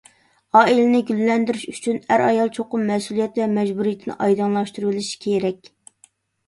ئائىلىنى 0.59 1.01
گۈللەندۈرۈش 1.09 1.65
ئۈچۈن، 1.73 2.01
ئەر-ئايال 2.07 2.51
چوقۇم 2.57 2.89
مەسئۇلىيەت 2.93 3.41
ۋە 3.43 3.49
مەجبۇرىيىتىنى 3.55 4.19
ئايدىڭلاشتۇرۇۋېلىشى 4.27 5.23
كېرەك! 5.29 5.75